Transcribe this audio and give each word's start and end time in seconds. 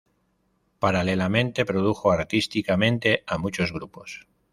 Paralelamente 0.79 1.63
produjo 1.63 2.11
artísticamente 2.11 3.23
a 3.27 3.37
muchos 3.37 3.71
grupos. 3.71 4.25